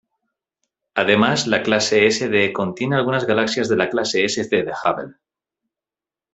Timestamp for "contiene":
2.53-2.95